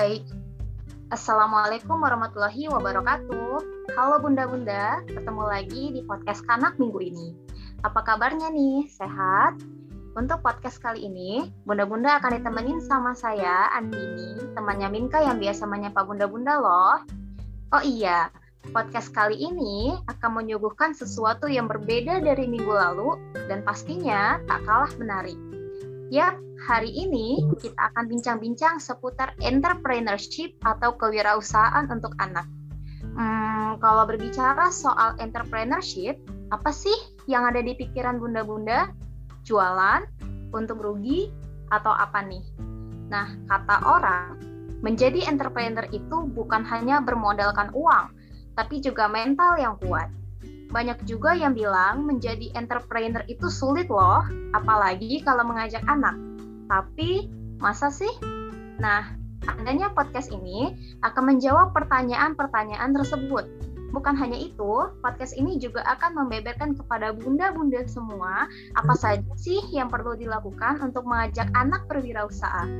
[0.00, 0.24] Baik.
[1.12, 3.52] Assalamualaikum warahmatullahi wabarakatuh.
[4.00, 7.36] Halo bunda-bunda, ketemu lagi di podcast Kanak minggu ini.
[7.84, 8.88] Apa kabarnya nih?
[8.88, 9.60] Sehat?
[10.16, 16.00] Untuk podcast kali ini, bunda-bunda akan ditemenin sama saya, Andini, temannya Minka yang biasa menyapa
[16.08, 17.04] bunda-bunda loh.
[17.76, 18.32] Oh iya,
[18.72, 23.20] podcast kali ini akan menyuguhkan sesuatu yang berbeda dari minggu lalu
[23.52, 25.36] dan pastinya tak kalah menarik.
[26.08, 32.44] Yap, hari ini kita akan bincang-bincang seputar entrepreneurship atau kewirausahaan untuk anak.
[33.00, 36.20] Hmm, kalau berbicara soal entrepreneurship,
[36.52, 38.92] apa sih yang ada di pikiran bunda-bunda?
[39.48, 40.04] Jualan,
[40.52, 41.32] untuk rugi,
[41.72, 42.44] atau apa nih?
[43.08, 44.36] Nah, kata orang,
[44.84, 48.12] menjadi entrepreneur itu bukan hanya bermodalkan uang,
[48.54, 50.12] tapi juga mental yang kuat.
[50.70, 54.22] Banyak juga yang bilang menjadi entrepreneur itu sulit loh,
[54.54, 56.14] apalagi kalau mengajak anak.
[56.70, 57.26] Tapi,
[57.58, 58.10] masa sih?
[58.78, 59.10] Nah,
[59.50, 60.70] adanya podcast ini
[61.02, 63.44] akan menjawab pertanyaan-pertanyaan tersebut.
[63.90, 68.46] Bukan hanya itu, podcast ini juga akan membeberkan kepada bunda-bunda semua
[68.78, 72.70] apa saja sih yang perlu dilakukan untuk mengajak anak berwirausaha.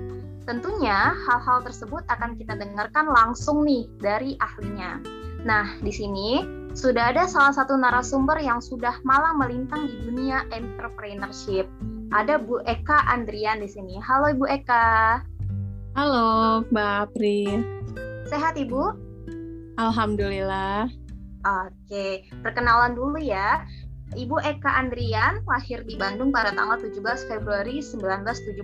[0.47, 5.03] Tentunya hal-hal tersebut akan kita dengarkan langsung nih dari ahlinya.
[5.43, 6.47] Nah, di sini
[6.79, 11.67] sudah ada salah satu narasumber yang sudah malang melintang di dunia entrepreneurship.
[12.11, 13.95] Ada Bu Eka Andrian di sini.
[14.03, 15.23] Halo Ibu Eka.
[15.95, 17.47] Halo Mbak Apri.
[18.27, 18.99] Sehat Ibu?
[19.79, 20.91] Alhamdulillah.
[21.47, 23.63] Oke, perkenalan dulu ya.
[24.19, 26.99] Ibu Eka Andrian lahir di Bandung pada tanggal 17
[27.31, 28.59] Februari 1975.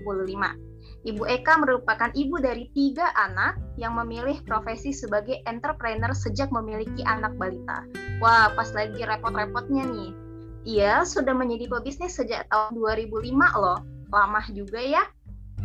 [1.07, 7.39] Ibu Eka merupakan ibu dari tiga anak yang memilih profesi sebagai entrepreneur sejak memiliki anak
[7.39, 7.87] balita.
[8.19, 10.26] Wah, pas lagi repot-repotnya nih.
[10.67, 13.79] Ia sudah menjadi pebisnis sejak tahun 2005 loh.
[14.11, 15.07] Lama juga ya.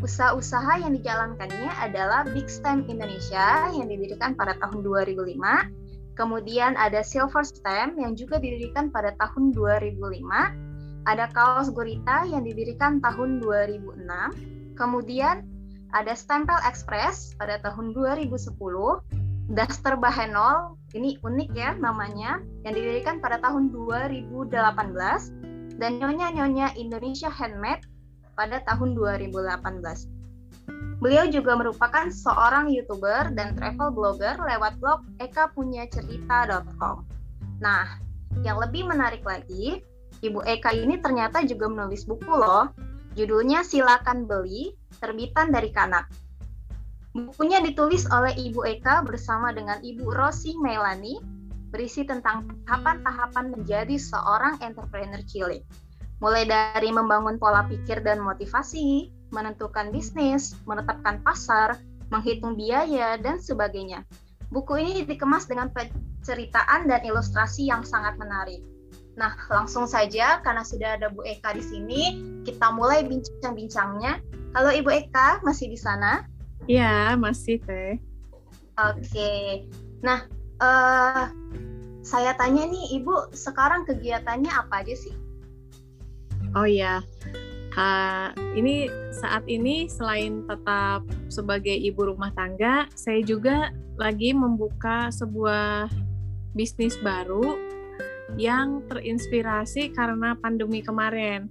[0.01, 5.41] Usaha-usaha yang dijalankannya adalah Big Stem Indonesia yang didirikan pada tahun 2005.
[6.13, 11.09] Kemudian ada Silver Stem yang juga didirikan pada tahun 2005.
[11.09, 14.51] Ada Kaos Gurita yang didirikan tahun 2006
[14.81, 15.45] Kemudian
[15.93, 18.57] ada Stempel Express pada tahun 2010,
[19.51, 24.47] Daster Bahenol, ini unik ya namanya, yang didirikan pada tahun 2018,
[25.75, 27.83] dan Nyonya-Nyonya Indonesia Handmade
[28.39, 30.07] pada tahun 2018.
[31.03, 37.03] Beliau juga merupakan seorang YouTuber dan travel blogger lewat blog ekapunyacerita.com.
[37.59, 37.99] Nah,
[38.47, 39.83] yang lebih menarik lagi,
[40.23, 42.71] Ibu Eka ini ternyata juga menulis buku loh,
[43.19, 44.71] Judulnya Silakan Beli,
[45.03, 46.07] terbitan dari Kanak.
[47.11, 51.19] Bukunya ditulis oleh Ibu Eka bersama dengan Ibu Rosi Melani,
[51.67, 55.59] berisi tentang tahapan-tahapan menjadi seorang entrepreneur cilik.
[56.23, 61.83] Mulai dari membangun pola pikir dan motivasi, menentukan bisnis, menetapkan pasar,
[62.15, 64.07] menghitung biaya, dan sebagainya.
[64.47, 68.63] Buku ini dikemas dengan penceritaan dan ilustrasi yang sangat menarik.
[69.19, 72.01] Nah, langsung saja karena sudah ada Bu Eka di sini,
[72.47, 74.23] kita mulai bincang-bincangnya.
[74.55, 76.30] Halo Ibu Eka, masih di sana?
[76.69, 77.97] Iya, masih Teh.
[78.77, 79.65] Oke.
[80.01, 80.25] Nah,
[80.61, 81.29] uh,
[82.01, 85.13] saya tanya nih, Ibu sekarang kegiatannya apa aja sih?
[86.51, 86.99] Oh iya,
[87.79, 88.27] uh,
[88.59, 95.87] ini saat ini selain tetap sebagai ibu rumah tangga, saya juga lagi membuka sebuah
[96.51, 97.55] bisnis baru
[98.35, 101.47] yang terinspirasi karena pandemi kemarin.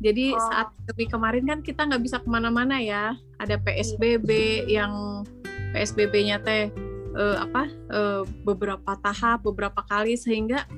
[0.00, 0.40] Jadi oh.
[0.52, 3.16] saat pandemi kemarin kan kita nggak bisa ke mana-mana ya.
[3.40, 4.28] Ada PSBB
[4.68, 5.24] yang
[5.72, 6.72] PSBB-nya teh
[7.16, 10.68] uh, apa uh, beberapa tahap, beberapa kali sehingga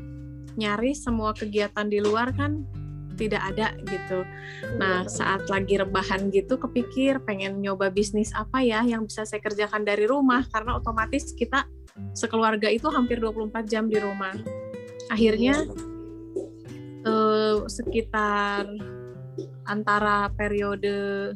[0.58, 2.66] nyaris semua kegiatan di luar kan
[3.18, 4.22] tidak ada gitu.
[4.78, 9.82] Nah saat lagi rebahan gitu kepikir pengen nyoba bisnis apa ya yang bisa saya kerjakan
[9.82, 11.66] dari rumah karena otomatis kita
[12.14, 14.38] sekeluarga itu hampir 24 jam di rumah
[15.10, 15.66] akhirnya
[17.02, 18.70] uh, sekitar
[19.68, 21.34] antara periode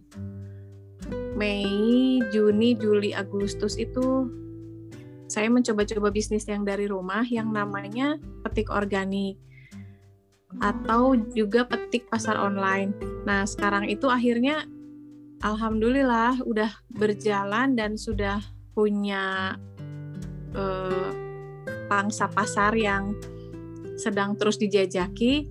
[1.36, 4.30] Mei, Juni, Juli, Agustus itu
[5.26, 9.40] saya mencoba-coba bisnis yang dari rumah yang namanya petik organik
[10.60, 12.92] atau juga petik pasar online.
[13.24, 14.68] Nah, sekarang itu akhirnya
[15.40, 18.44] alhamdulillah udah berjalan dan sudah
[18.76, 19.56] punya
[20.52, 21.10] eh,
[21.88, 23.16] pangsa pasar yang
[23.96, 25.48] sedang terus dijajaki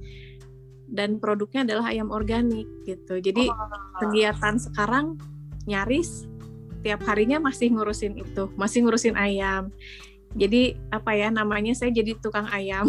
[0.92, 3.24] dan produknya adalah ayam organik gitu.
[3.24, 3.56] Jadi oh.
[4.04, 5.16] kegiatan sekarang
[5.66, 6.28] nyaris
[6.84, 9.72] tiap harinya masih ngurusin itu, masih ngurusin ayam.
[10.36, 12.88] Jadi apa ya namanya saya jadi tukang ayam.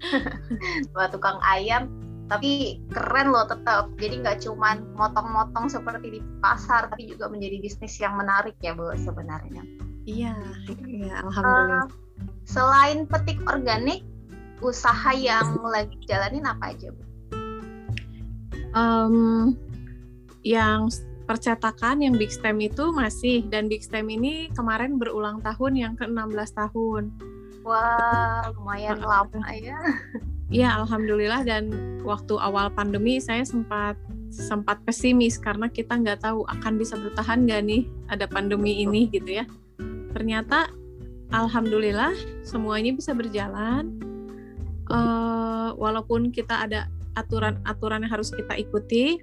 [0.96, 1.92] Wah tukang ayam
[2.30, 7.98] tapi keren loh tetap jadi nggak cuman motong-motong seperti di pasar tapi juga menjadi bisnis
[7.98, 9.66] yang menarik ya bu sebenarnya
[10.06, 10.38] iya
[10.86, 11.94] iya alhamdulillah uh,
[12.46, 14.06] selain petik organik
[14.62, 17.02] usaha yang lagi jalanin apa aja bu
[18.74, 19.54] um,
[20.44, 20.88] yang
[21.30, 26.50] percetakan yang Big Stem itu masih dan Big Stem ini kemarin berulang tahun yang ke-16
[26.58, 27.14] tahun.
[27.62, 29.78] Wah, lumayan lama ya.
[30.50, 31.70] Iya, alhamdulillah dan
[32.02, 33.94] waktu awal pandemi saya sempat
[34.34, 39.38] sempat pesimis karena kita nggak tahu akan bisa bertahan nggak nih ada pandemi ini gitu
[39.38, 39.46] ya.
[40.10, 40.74] Ternyata
[41.30, 42.10] alhamdulillah
[42.42, 43.94] semuanya bisa berjalan.
[44.90, 49.18] Uh, walaupun kita ada aturan-aturan yang harus kita ikuti,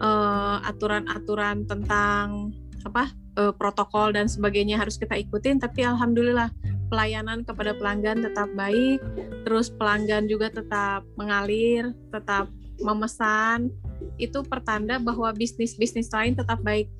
[0.00, 2.52] uh, aturan-aturan tentang
[2.84, 3.08] apa
[3.40, 6.52] uh, protokol dan sebagainya harus kita ikutin tapi alhamdulillah
[6.92, 9.00] pelayanan kepada pelanggan tetap baik
[9.48, 12.52] terus pelanggan juga tetap mengalir tetap
[12.82, 13.70] memesan.
[14.18, 16.90] Itu pertanda bahwa bisnis-bisnis lain tetap baik.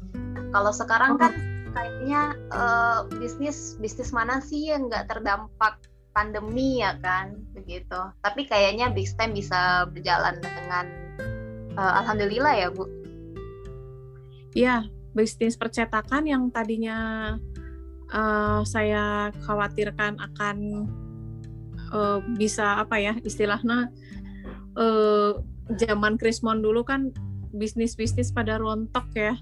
[0.54, 1.34] Kalau sekarang kan
[1.74, 5.82] kayaknya uh, bisnis bisnis mana sih yang nggak terdampak
[6.14, 10.86] pandemi ya kan begitu tapi kayaknya Big Stem bisa berjalan dengan
[11.78, 12.86] uh, alhamdulillah ya Bu.
[14.54, 17.34] Ya, bisnis percetakan yang tadinya
[18.14, 20.86] uh, saya khawatirkan akan
[21.90, 23.90] uh, bisa apa ya istilahnya
[24.78, 25.42] uh,
[25.74, 27.10] zaman Krismon dulu kan
[27.54, 29.34] bisnis-bisnis pada rontok ya.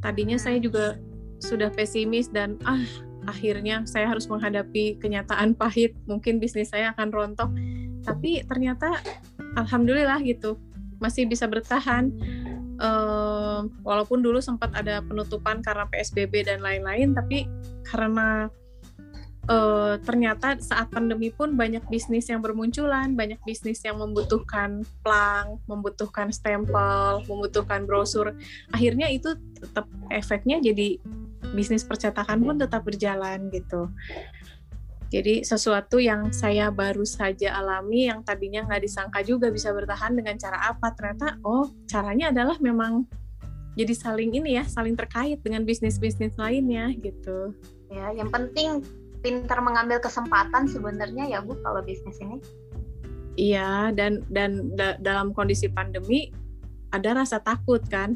[0.00, 0.96] Tadinya saya juga
[1.44, 2.80] sudah pesimis dan ah
[3.26, 5.94] akhirnya saya harus menghadapi kenyataan pahit.
[6.06, 7.50] Mungkin bisnis saya akan rontok.
[8.02, 8.98] Tapi ternyata
[9.54, 10.58] alhamdulillah gitu
[10.98, 12.10] masih bisa bertahan.
[13.86, 17.46] Walaupun dulu sempat ada penutupan karena PSBB dan lain-lain tapi
[17.86, 18.50] karena
[19.46, 26.30] uh, ternyata saat pandemi pun banyak bisnis yang bermunculan banyak bisnis yang membutuhkan plang membutuhkan
[26.30, 28.34] stempel membutuhkan brosur.
[28.70, 30.98] Akhirnya itu tetap efeknya jadi
[31.52, 33.88] bisnis percetakan pun tetap berjalan gitu
[35.12, 40.40] jadi sesuatu yang saya baru saja alami yang tadinya nggak disangka juga bisa bertahan dengan
[40.40, 43.04] cara apa ternyata oh caranya adalah memang
[43.72, 47.56] jadi saling ini ya saling terkait dengan bisnis-bisnis lainnya gitu.
[47.88, 48.84] Ya, yang penting
[49.24, 52.36] pintar mengambil kesempatan sebenarnya ya Bu kalau bisnis ini.
[53.32, 56.28] Iya, dan dan da dalam kondisi pandemi
[56.92, 58.12] ada rasa takut kan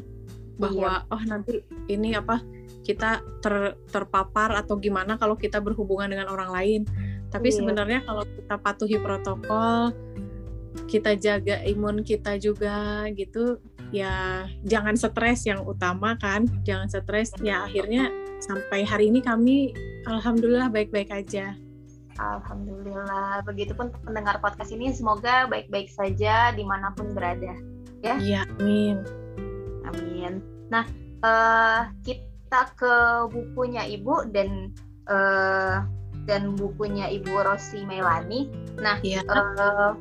[0.61, 1.09] bahwa iya.
[1.13, 2.37] oh nanti ini apa
[2.87, 6.81] kita ter, terpapar atau gimana kalau kita berhubungan dengan orang lain.
[7.27, 7.57] Tapi yeah.
[7.59, 9.91] sebenarnya kalau kita patuhi protokol,
[10.87, 13.59] kita jaga imun kita juga gitu,
[13.91, 17.35] ya jangan stres yang utama kan, jangan stres.
[17.43, 18.07] Ya akhirnya
[18.39, 19.75] sampai hari ini kami
[20.07, 21.51] alhamdulillah baik-baik aja.
[22.17, 23.45] Alhamdulillah.
[23.45, 27.53] Begitupun pendengar podcast ini semoga baik-baik saja di mana pun berada.
[28.01, 28.15] Ya.
[28.17, 29.05] Iya, amin.
[29.85, 30.41] Amin.
[30.69, 30.85] Nah,
[31.21, 32.95] uh, kita kita ke
[33.27, 34.71] bukunya Ibu dan
[35.11, 35.83] uh,
[36.23, 38.47] dan bukunya Ibu Rosi Melani.
[38.79, 39.19] Nah, ya.
[39.27, 39.91] uh,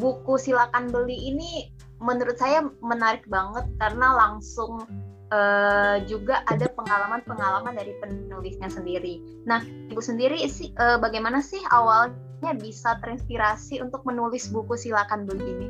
[0.00, 1.68] buku silakan beli ini
[2.00, 4.88] menurut saya menarik banget karena langsung
[5.28, 9.20] uh, juga ada pengalaman-pengalaman dari penulisnya sendiri.
[9.44, 9.60] Nah,
[9.92, 15.68] Ibu sendiri sih uh, bagaimana sih awalnya bisa terinspirasi untuk menulis buku silakan beli ini?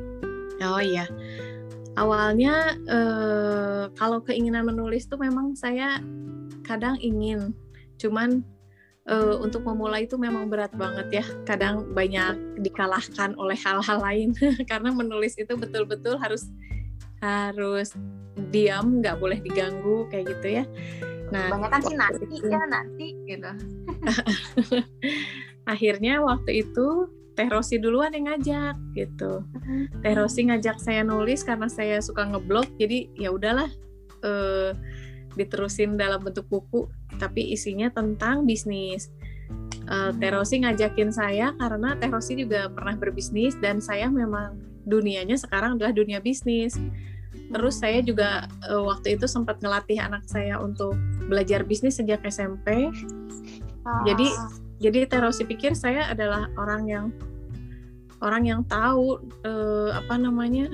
[0.63, 1.09] Oh iya
[1.99, 5.99] awalnya eh, kalau keinginan menulis tuh memang saya
[6.63, 7.51] kadang ingin.
[7.99, 8.43] Cuman
[9.09, 11.25] eh, untuk memulai itu memang berat banget ya.
[11.43, 14.31] Kadang banyak dikalahkan oleh hal-hal lain.
[14.71, 16.47] Karena menulis itu betul-betul harus
[17.21, 17.93] harus
[18.49, 20.65] diam nggak boleh diganggu kayak gitu ya.
[21.29, 23.51] Nah banyak kan sih nanti ya nanti gitu.
[25.71, 29.43] Akhirnya waktu itu Teh Rosi duluan yang ngajak gitu.
[30.03, 33.71] Teh Rosi ngajak saya nulis karena saya suka ngeblog, jadi ya udahlah
[34.23, 34.75] uh,
[35.39, 39.07] diterusin dalam bentuk buku, tapi isinya tentang bisnis.
[39.87, 45.39] Uh, Teh Rosi ngajakin saya karena Teh Rosi juga pernah berbisnis dan saya memang dunianya
[45.39, 46.75] sekarang adalah dunia bisnis.
[47.31, 50.95] Terus saya juga uh, waktu itu sempat ngelatih anak saya untuk
[51.31, 52.91] belajar bisnis sejak SMP.
[54.03, 54.27] Jadi
[54.81, 57.05] jadi Terosi pikir saya adalah orang yang
[58.21, 60.69] orang yang tahu eh, apa namanya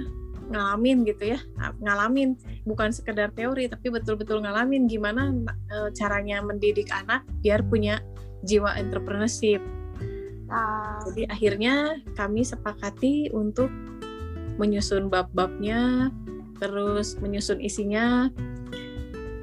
[0.48, 1.40] ngalamin gitu ya.
[1.84, 5.32] Ngalamin bukan sekedar teori tapi betul-betul ngalamin gimana
[5.68, 8.00] e, caranya mendidik anak biar punya
[8.48, 9.62] jiwa entrepreneurship.
[10.48, 10.96] Uh.
[11.12, 13.68] jadi akhirnya kami sepakati untuk
[14.56, 16.08] menyusun bab-babnya
[16.64, 18.32] terus menyusun isinya.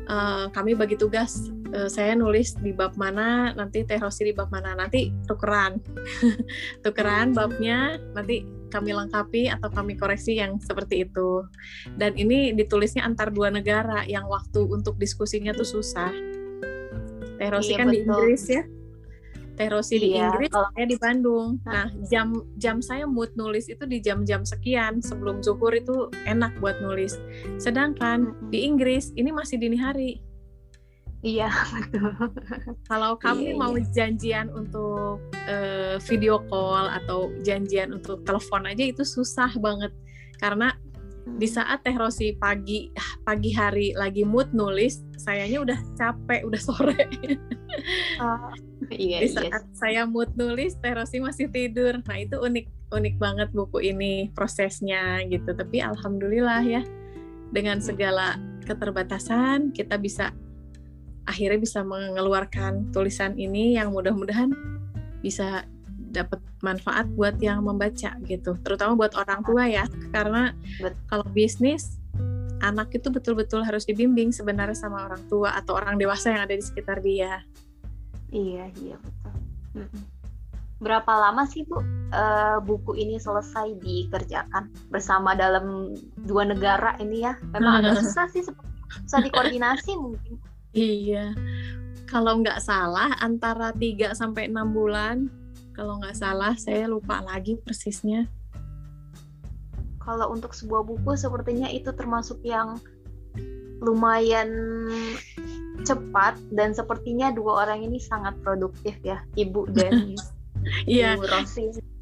[0.05, 4.49] Uh, kami bagi tugas uh, saya nulis di bab mana nanti Teh Rosi di bab
[4.49, 5.83] mana nanti tukeran
[6.87, 11.47] tukeran babnya nanti kami lengkapi atau kami koreksi yang seperti itu.
[11.95, 16.11] Dan ini ditulisnya antar dua negara yang waktu untuk diskusinya tuh susah.
[17.39, 17.95] Teh Rosi iya, kan betul.
[17.95, 18.63] di Inggris ya.
[19.55, 20.69] Teh Rosi iya, di Inggris, kalau...
[20.75, 21.47] saya di Bandung.
[21.63, 26.83] Nah, jam jam saya mood nulis itu di jam-jam sekian sebelum zuhur itu enak buat
[26.83, 27.15] nulis.
[27.63, 28.51] Sedangkan hmm.
[28.51, 30.19] di Inggris ini masih dini hari.
[31.25, 32.13] Iya, betul.
[32.85, 33.89] Kalau kami iya, mau iya.
[33.89, 39.91] janjian untuk uh, video call atau janjian untuk telepon aja itu susah banget
[40.37, 40.77] karena
[41.25, 41.57] di hmm.
[41.57, 42.93] saat Teh Rosi pagi
[43.25, 47.09] pagi hari lagi mood nulis, sayanya udah capek, udah sore.
[48.21, 48.53] Oh,
[48.93, 49.73] iya, di iya saat iya.
[49.73, 51.97] saya mood nulis, Teh Rosi masih tidur.
[52.05, 55.57] Nah itu unik unik banget buku ini prosesnya gitu.
[55.57, 56.83] Tapi alhamdulillah ya
[57.57, 58.37] dengan segala
[58.69, 60.37] keterbatasan kita bisa
[61.25, 64.53] akhirnya bisa mengeluarkan tulisan ini yang mudah-mudahan
[65.25, 65.65] bisa
[66.15, 68.55] dapat manfaat buat yang membaca gitu.
[68.63, 69.85] Terutama buat orang tua ya.
[70.15, 70.55] Karena
[71.11, 71.99] kalau bisnis
[72.63, 76.65] anak itu betul-betul harus dibimbing sebenarnya sama orang tua atau orang dewasa yang ada di
[76.65, 77.43] sekitar dia.
[78.31, 79.35] Iya iya betul.
[80.79, 81.81] Berapa lama sih bu
[82.13, 84.71] uh, buku ini selesai dikerjakan?
[84.93, 87.35] Bersama dalam dua negara ini ya?
[87.53, 88.47] Memang agak susah sih
[89.03, 90.39] susah dikoordinasi mungkin
[90.75, 91.33] iya.
[92.05, 95.27] Kalau nggak salah antara 3 sampai enam bulan
[95.75, 98.31] kalau nggak salah saya lupa lagi persisnya.
[99.99, 102.79] Kalau untuk sebuah buku sepertinya itu termasuk yang
[103.83, 104.49] lumayan
[105.83, 109.27] cepat dan sepertinya dua orang ini sangat produktif ya.
[109.35, 110.15] Ibu dan
[110.87, 111.19] iya.
[111.19, 111.94] ibu Rosi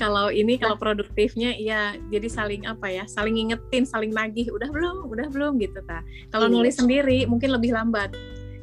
[0.00, 5.04] kalau ini kalau produktifnya ya jadi saling apa ya saling ngingetin saling nagih udah belum
[5.12, 6.00] udah belum gitu ta
[6.32, 6.54] kalau iya.
[6.56, 8.16] nulis sendiri mungkin lebih lambat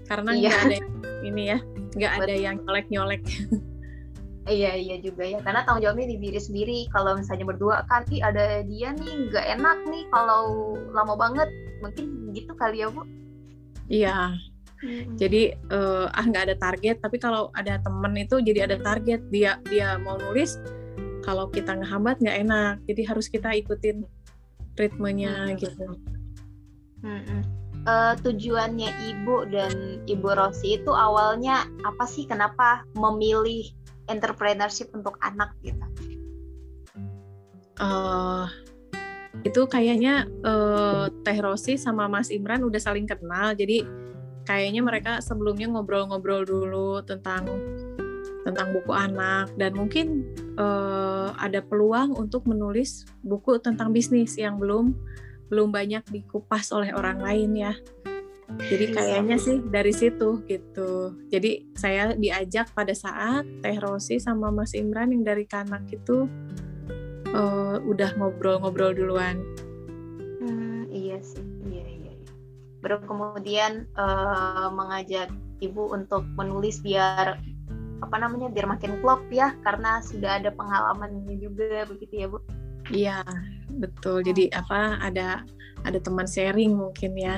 [0.10, 0.50] karena iya.
[0.50, 0.78] nggak ada
[1.22, 1.60] ini ya
[1.94, 3.22] nggak ada yang nyolek nyolek
[4.48, 6.78] Iya iya juga ya karena tanggung jawabnya di diri sendiri.
[6.96, 11.52] Kalau misalnya berdua kan ih ada dia nih nggak enak nih kalau lama banget
[11.84, 13.04] mungkin gitu kali ya bu?
[13.92, 14.40] Iya.
[14.78, 15.18] Hmm.
[15.18, 19.20] jadi uh, ah nggak ada target tapi kalau ada temen itu jadi ada target.
[19.36, 20.56] Dia dia mau nulis
[21.28, 24.08] kalau kita ngehambat nggak enak jadi harus kita ikutin
[24.80, 25.58] ritmenya hmm.
[25.60, 25.88] gitu
[27.04, 27.44] hmm.
[27.88, 33.64] Uh, tujuannya ibu dan ibu Rosi itu awalnya apa sih kenapa memilih
[34.12, 35.80] entrepreneurship untuk anak gitu?
[37.80, 38.44] Uh,
[39.48, 43.88] itu kayaknya uh, Teh Rosi sama Mas Imran udah saling kenal, jadi
[44.44, 47.48] kayaknya mereka sebelumnya ngobrol-ngobrol dulu tentang
[48.48, 50.24] tentang buku anak dan mungkin
[50.56, 54.96] uh, ada peluang untuk menulis buku tentang bisnis yang belum
[55.52, 57.76] belum banyak dikupas oleh orang lain ya.
[58.48, 58.96] Jadi iya.
[58.96, 61.20] kayaknya sih dari situ gitu.
[61.28, 66.32] Jadi saya diajak pada saat Teh Rosi sama Mas Imran yang dari Kanak itu
[67.36, 69.44] uh, udah ngobrol-ngobrol duluan.
[70.40, 72.16] Hmm, iya sih, iya iya.
[72.16, 72.32] iya.
[72.80, 75.28] Baru kemudian uh, mengajak
[75.60, 77.36] ibu untuk menulis biar
[78.02, 82.38] apa namanya biar makin klop ya karena sudah ada pengalamannya juga begitu ya bu.
[82.94, 83.20] Iya
[83.82, 84.24] betul.
[84.24, 85.44] Jadi apa ada
[85.84, 87.38] ada teman sharing mungkin ya.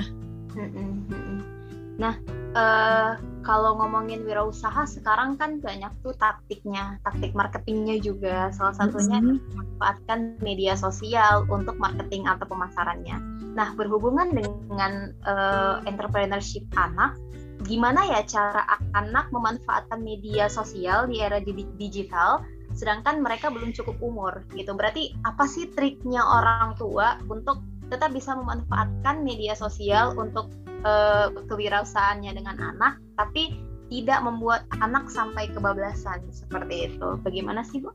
[2.00, 2.16] Nah,
[2.56, 8.48] uh, kalau ngomongin wirausaha sekarang kan banyak tuh taktiknya, taktik marketingnya juga.
[8.56, 13.20] Salah satunya memanfaatkan media sosial untuk marketing atau pemasarannya.
[13.52, 17.20] Nah, berhubungan dengan uh, entrepreneurship anak,
[17.68, 18.64] gimana ya cara
[18.96, 21.40] anak memanfaatkan media sosial di era
[21.76, 22.40] digital
[22.72, 24.72] sedangkan mereka belum cukup umur gitu.
[24.72, 30.46] Berarti apa sih triknya orang tua untuk tetap bisa memanfaatkan media sosial untuk
[30.86, 33.58] uh, kewirausahaannya dengan anak, tapi
[33.90, 37.08] tidak membuat anak sampai kebablasan seperti itu.
[37.26, 37.90] Bagaimana sih, Bu?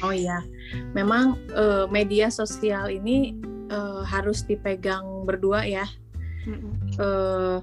[0.00, 0.40] Oh iya,
[0.96, 3.36] memang uh, media sosial ini
[3.68, 5.84] uh, harus dipegang berdua ya.
[6.96, 7.60] Uh,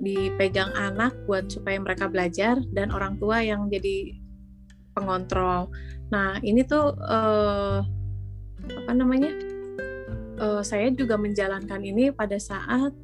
[0.00, 4.16] dipegang anak buat supaya mereka belajar dan orang tua yang jadi
[4.96, 5.68] pengontrol.
[6.10, 7.84] Nah ini tuh uh,
[8.60, 9.30] apa namanya?
[10.40, 12.96] uh, saya juga menjalankan ini pada saat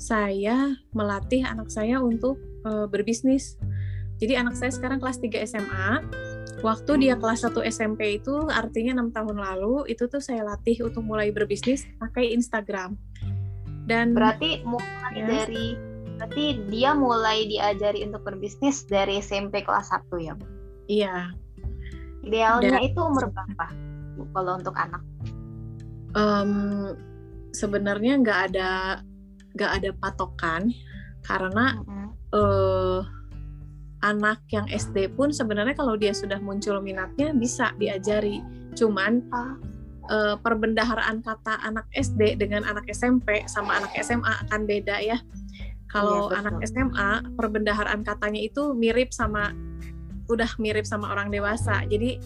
[0.00, 3.58] saya melatih anak saya untuk uh, berbisnis.
[4.22, 5.90] Jadi anak saya sekarang kelas 3 SMA.
[6.60, 11.04] Waktu dia kelas 1 SMP itu artinya enam tahun lalu itu tuh saya latih untuk
[11.04, 12.96] mulai berbisnis pakai Instagram.
[13.88, 15.24] Dan berarti mulai ya.
[15.24, 15.89] dari
[16.20, 20.44] berarti dia mulai diajari untuk berbisnis dari SMP kelas 1 ya, Bu?
[20.84, 21.32] Iya.
[22.20, 23.66] Idealnya Dan, itu umur berapa
[24.36, 25.00] kalau untuk anak?
[26.14, 26.94] um,
[27.54, 28.70] sebenarnya nggak ada
[29.54, 30.70] nggak ada patokan
[31.26, 31.82] karena
[32.34, 33.02] uh,
[34.00, 38.40] anak yang SD pun sebenarnya kalau dia sudah muncul minatnya bisa diajari.
[38.72, 39.60] Cuman ah.
[40.08, 45.20] uh, perbendaharaan kata anak SD dengan anak SMP sama anak SMA akan beda ya.
[45.90, 49.50] Kalau iya, anak SMA perbendaharaan katanya itu mirip sama
[50.30, 51.82] udah mirip sama orang dewasa.
[51.90, 52.22] Jadi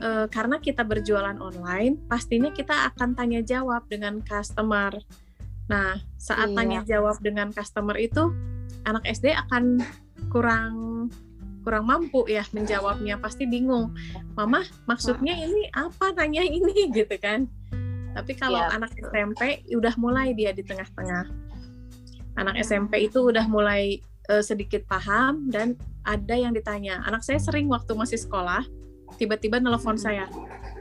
[0.00, 4.96] uh, karena kita berjualan online, pastinya kita akan tanya jawab dengan customer.
[5.68, 6.56] Nah, saat iya.
[6.56, 8.32] tanya jawab dengan customer itu
[8.88, 9.84] anak SD akan
[10.32, 10.74] kurang
[11.60, 13.92] kurang mampu ya menjawabnya pasti bingung.
[14.32, 16.16] Mama maksudnya ini apa?
[16.16, 17.44] Nanya ini gitu kan.
[18.10, 21.49] Tapi kalau ya, anak SMP udah mulai dia di tengah-tengah
[22.38, 23.98] anak SMP itu udah mulai
[24.30, 25.74] uh, sedikit paham dan
[26.06, 27.02] ada yang ditanya.
[27.06, 28.64] Anak saya sering waktu masih sekolah
[29.18, 30.30] tiba-tiba nelfon saya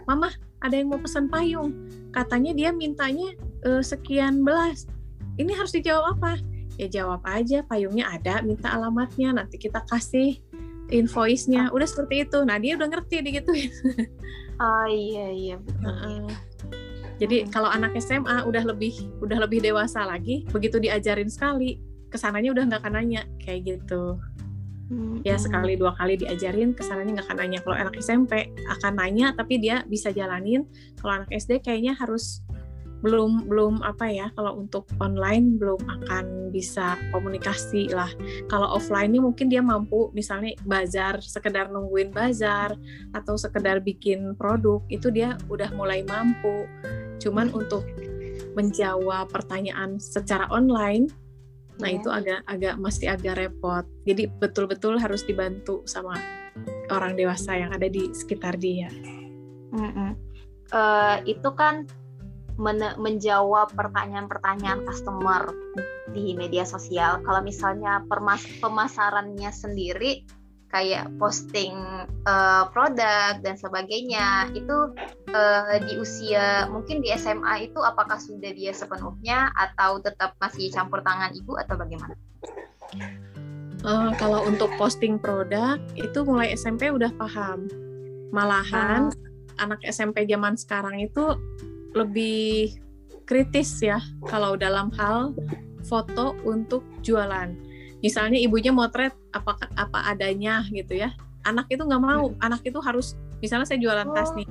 [0.05, 0.29] mama
[0.61, 1.71] ada yang mau pesan payung?
[2.11, 3.33] Katanya dia mintanya
[3.65, 4.85] uh, sekian belas.
[5.39, 6.41] Ini harus dijawab apa?
[6.75, 10.39] Ya jawab aja payungnya ada minta alamatnya nanti kita kasih
[10.91, 11.71] invoice-nya.
[11.71, 12.39] Udah seperti itu.
[12.43, 13.71] Nah dia udah ngerti digituin.
[14.59, 16.27] Oh iya iya betul uh,
[17.19, 17.51] jadi hmm.
[17.51, 21.77] kalau anak SMA udah lebih udah lebih dewasa lagi begitu diajarin sekali
[22.09, 24.17] ke sananya udah nggak akan nanya kayak gitu.
[24.89, 25.21] Hmm.
[25.21, 27.59] ya sekali dua kali diajarin ke sananya nggak akan nanya.
[27.61, 30.65] Kalau anak SMP akan nanya tapi dia bisa jalanin.
[30.97, 32.41] Kalau anak SD kayaknya harus
[32.99, 38.09] belum belum apa ya kalau untuk online belum akan bisa komunikasi lah.
[38.49, 42.73] Kalau offline ini mungkin dia mampu misalnya bazar sekedar nungguin bazar
[43.13, 46.65] atau sekedar bikin produk itu dia udah mulai mampu
[47.19, 47.85] cuman untuk
[48.57, 51.11] menjawab pertanyaan secara online
[51.79, 51.99] nah iya.
[52.01, 56.19] itu agak agak masih agak repot jadi betul-betul harus dibantu sama
[56.91, 58.91] orang dewasa yang ada di sekitar dia
[59.71, 60.11] mm -mm.
[60.69, 61.89] Uh, itu kan
[62.59, 65.49] men menjawab pertanyaan-pertanyaan customer
[66.11, 67.23] di media sosial.
[67.23, 70.27] Kalau misalnya permas pemasarannya sendiri
[70.69, 71.73] kayak posting
[72.29, 74.93] uh, produk dan sebagainya itu
[75.33, 81.01] uh, di usia mungkin di SMA itu apakah sudah dia sepenuhnya atau tetap masih campur
[81.01, 82.13] tangan ibu atau bagaimana?
[83.81, 87.65] Uh, kalau untuk posting produk itu mulai SMP udah paham.
[88.29, 89.63] Malahan uh.
[89.63, 91.33] anak SMP zaman sekarang itu
[91.97, 92.77] lebih
[93.25, 93.97] kritis ya
[94.29, 95.33] kalau dalam hal
[95.81, 97.68] foto untuk jualan.
[97.99, 101.11] Misalnya ibunya motret apa apa adanya gitu ya.
[101.43, 102.31] Anak itu nggak mau.
[102.31, 102.45] Hmm.
[102.45, 104.47] Anak itu harus misalnya saya jualan tas nih.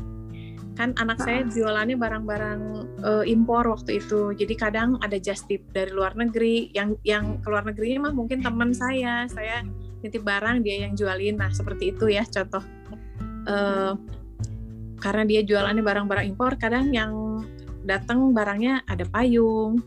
[0.76, 2.60] Kan anak saya jualannya barang-barang
[3.02, 4.36] uh, impor waktu itu.
[4.36, 6.70] Jadi kadang ada just tip dari luar negeri.
[6.76, 9.26] Yang yang keluar negerinya mah mungkin teman saya.
[9.26, 9.64] Saya
[10.04, 11.40] nitip barang dia yang jualin.
[11.40, 12.62] Nah seperti itu ya contoh.
[13.48, 13.96] Uh,
[14.98, 17.42] karena dia jualannya barang-barang impor kadang yang
[17.86, 19.80] datang barangnya ada payung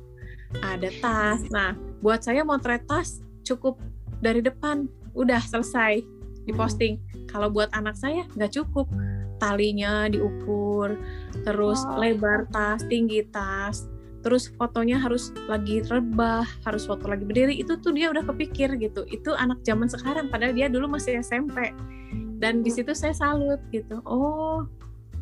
[0.60, 3.77] ada tas nah buat saya motret tas cukup
[4.21, 4.88] dari depan.
[5.12, 6.01] Udah selesai
[6.47, 8.88] diposting kalau buat anak saya nggak cukup.
[9.41, 10.93] Talinya diukur
[11.41, 11.97] terus oh.
[11.97, 13.89] lebar tas tinggi tas
[14.21, 17.58] terus fotonya harus lagi rebah harus foto lagi berdiri.
[17.58, 19.01] Itu tuh dia udah kepikir gitu.
[19.10, 21.73] Itu anak zaman sekarang padahal dia dulu masih SMP
[22.38, 23.97] dan di situ saya salut gitu.
[24.06, 24.69] Oh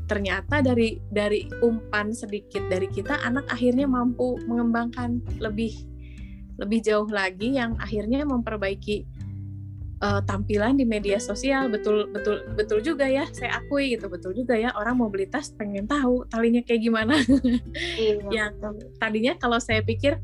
[0.10, 5.86] ternyata dari dari umpan sedikit dari kita anak akhirnya mampu mengembangkan lebih
[6.60, 9.08] lebih jauh lagi yang akhirnya memperbaiki
[10.04, 11.72] uh, tampilan di media sosial.
[11.72, 14.12] Betul betul betul juga ya saya akui gitu.
[14.12, 17.15] Betul juga ya orang mau beli tas pengen tahu talinya kayak gimana.
[17.95, 18.54] Iya, yang
[19.00, 20.19] tadinya kalau saya pikir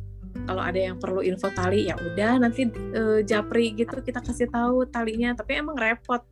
[0.46, 4.84] kalau ada yang perlu info tali ya udah nanti uh, japri gitu kita kasih tahu
[4.92, 5.36] talinya.
[5.36, 6.24] Tapi emang repot.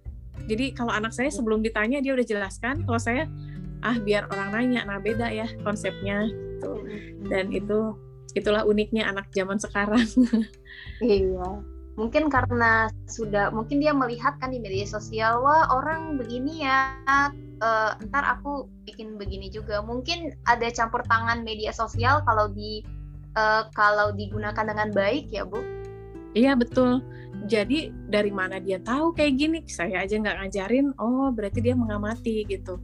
[0.44, 2.84] Jadi kalau anak saya sebelum ditanya dia udah jelaskan.
[2.84, 3.30] Kalau saya
[3.84, 4.84] ah biar orang nanya.
[4.84, 6.28] Nah beda ya konsepnya.
[6.28, 6.72] Gitu
[7.28, 7.96] dan itu
[8.34, 10.08] itulah uniknya anak zaman sekarang.
[11.04, 11.62] Iya.
[11.94, 16.98] Mungkin karena sudah mungkin dia melihat kan di media sosial wah orang begini ya
[17.62, 19.86] uh, ntar aku bikin begini juga.
[19.86, 22.82] Mungkin ada campur tangan media sosial kalau di
[23.38, 25.62] uh, kalau digunakan dengan baik ya bu?
[26.34, 27.06] Iya betul.
[27.46, 29.60] Jadi dari mana dia tahu kayak gini?
[29.70, 32.82] Saya aja nggak ngajarin oh berarti dia mengamati gitu.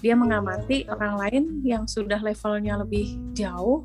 [0.00, 3.84] Dia mengamati orang lain yang sudah levelnya lebih jauh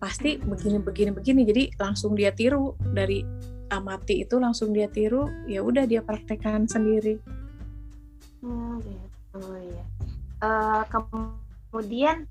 [0.00, 1.10] pasti begini begini.
[1.12, 3.22] Begini jadi langsung dia tiru dari
[3.70, 7.20] amati itu langsung dia tiru ya udah dia praktekkan sendiri.
[8.40, 9.44] Hmm, gitu.
[9.60, 9.84] Ya
[10.44, 12.24] uh, kemudian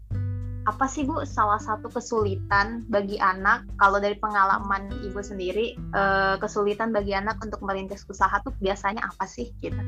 [0.67, 3.65] apa sih Bu salah satu kesulitan bagi anak?
[3.79, 9.25] Kalau dari pengalaman Ibu sendiri uh, kesulitan bagi anak untuk merintis usaha tuh biasanya apa
[9.25, 9.79] sih gitu?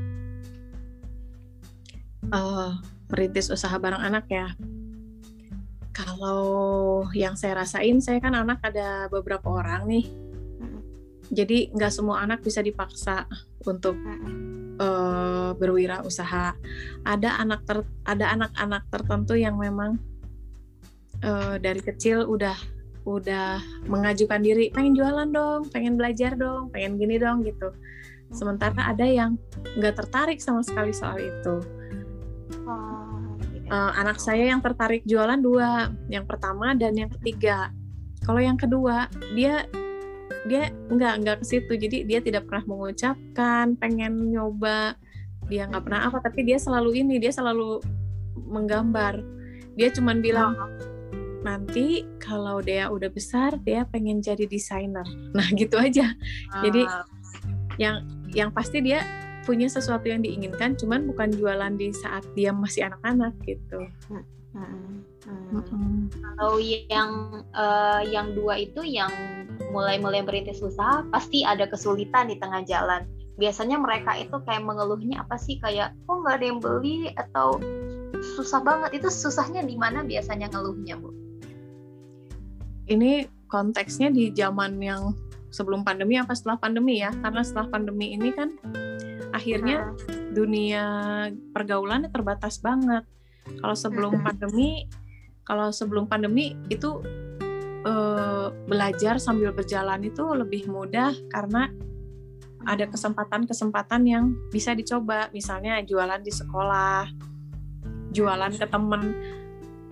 [2.32, 2.80] Uh,
[3.12, 4.48] merintis usaha bareng anak ya.
[5.92, 10.06] Kalau yang saya rasain, saya kan anak ada beberapa orang nih.
[11.32, 13.24] jadi nggak semua anak bisa dipaksa
[13.64, 13.96] untuk
[14.76, 16.52] uh, berwirausaha.
[17.08, 19.96] Ada anak ter ada anak-anak tertentu yang memang
[21.24, 22.56] uh, dari kecil udah
[23.02, 23.58] udah
[23.90, 27.72] mengajukan diri pengen jualan dong pengen belajar dong pengen gini dong gitu.
[28.28, 29.40] Sementara ada yang
[29.80, 31.56] nggak tertarik sama sekali soal itu
[33.72, 37.72] uh, anak saya yang tertarik jualan dua yang pertama dan yang ketiga.
[38.22, 39.64] Kalau yang kedua dia
[40.46, 41.72] dia nggak nggak ke situ.
[41.74, 44.94] Jadi dia tidak pernah mengucapkan pengen nyoba.
[45.48, 47.80] Dia nggak pernah apa tapi dia selalu ini dia selalu
[48.36, 49.24] menggambar.
[49.74, 50.52] Dia cuman bilang
[51.42, 55.06] nanti kalau dia udah besar dia pengen jadi desainer.
[55.34, 56.12] Nah gitu aja.
[56.60, 56.84] Jadi
[57.80, 59.02] yang yang pasti dia
[59.42, 64.24] punya sesuatu yang diinginkan cuman bukan jualan di saat dia masih anak-anak gitu hmm.
[64.52, 65.02] Hmm.
[65.24, 66.10] Hmm.
[66.10, 69.08] Kalau yang uh, yang dua itu yang
[69.70, 73.06] mulai-mulai merintis usaha pasti ada kesulitan di tengah jalan.
[73.38, 77.56] Biasanya mereka itu kayak mengeluhnya apa sih kayak kok nggak ada yang beli atau
[78.36, 78.98] susah banget.
[79.00, 81.22] Itu susahnya di mana biasanya ngeluhnya, Bu?
[82.90, 85.14] ini konteksnya di zaman yang
[85.52, 88.56] sebelum pandemi apa setelah pandemi ya karena setelah pandemi ini kan
[89.32, 89.96] akhirnya
[90.32, 90.84] dunia
[91.52, 93.04] pergaulannya terbatas banget.
[93.58, 94.86] Kalau sebelum pandemi
[95.42, 97.02] kalau sebelum pandemi itu
[97.82, 101.66] eh, belajar sambil berjalan itu lebih mudah karena
[102.62, 105.26] ada kesempatan-kesempatan yang bisa dicoba.
[105.34, 107.10] Misalnya jualan di sekolah
[108.14, 109.02] jualan ke temen.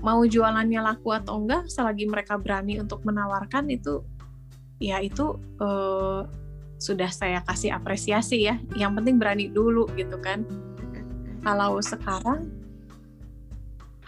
[0.01, 4.01] Mau jualannya laku atau enggak selagi mereka berani untuk menawarkan itu
[4.81, 6.25] ya itu uh,
[6.81, 10.49] sudah saya kasih apresiasi ya yang penting berani dulu gitu kan
[11.45, 12.49] kalau sekarang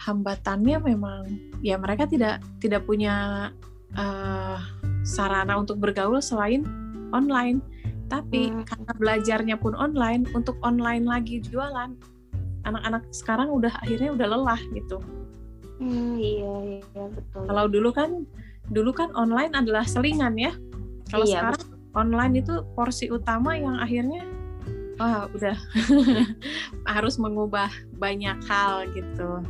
[0.01, 1.29] hambatannya memang
[1.61, 3.47] ya mereka tidak tidak punya
[3.95, 4.59] uh,
[5.05, 6.65] sarana untuk bergaul selain
[7.13, 7.61] online
[8.09, 8.65] tapi hmm.
[8.65, 11.93] karena belajarnya pun online untuk online lagi jualan
[12.65, 14.99] anak-anak sekarang udah akhirnya udah lelah gitu
[15.83, 17.43] Hmm, iya iya betul.
[17.49, 18.09] Kalau dulu kan
[18.71, 20.55] dulu kan online adalah selingan ya.
[21.11, 21.79] Kalau iya, sekarang betul.
[21.93, 24.25] Online itu porsi utama yang akhirnya
[24.97, 25.57] wah udah
[26.93, 29.41] harus mengubah banyak hal gitu.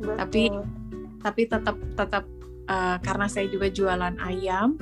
[0.00, 0.16] Betul.
[0.18, 0.42] Tapi
[1.22, 2.24] tapi tetap tetap
[2.66, 4.76] uh, karena saya juga jualan ayam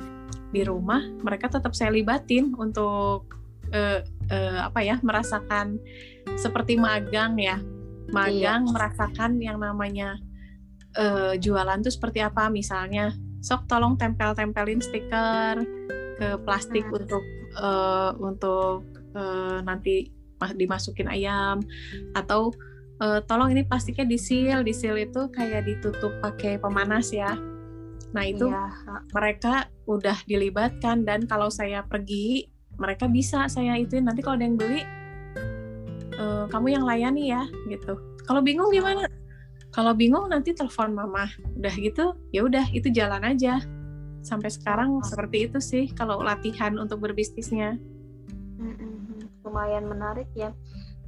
[0.51, 3.31] di rumah, mereka tetap saya libatin untuk
[3.71, 5.79] uh, uh, apa ya merasakan
[6.35, 7.61] seperti magang ya,
[8.11, 8.73] magang iya.
[8.73, 10.19] merasakan yang namanya
[10.99, 15.63] uh, jualan tuh seperti apa misalnya sok tolong tempel-tempelin stiker
[16.21, 16.97] ke plastik hmm.
[17.01, 17.23] untuk
[17.57, 18.85] uh, untuk
[19.17, 20.13] uh, nanti
[20.53, 21.65] dimasukin ayam
[22.13, 22.53] atau
[23.01, 27.33] uh, tolong ini plastiknya disil disil itu kayak ditutup pakai pemanas ya.
[28.13, 28.69] Nah itu iya.
[29.17, 32.45] mereka udah dilibatkan dan kalau saya pergi
[32.77, 34.85] mereka bisa saya itu nanti kalau ada yang beli
[36.21, 37.97] uh, kamu yang layani ya gitu.
[38.29, 39.09] Kalau bingung gimana?
[39.71, 41.31] Kalau bingung nanti telepon mama.
[41.57, 43.63] Udah gitu ya udah itu jalan aja
[44.21, 45.05] sampai sekarang oh.
[45.05, 47.77] seperti itu sih kalau latihan untuk berbisnisnya.
[49.41, 50.53] Lumayan menarik ya.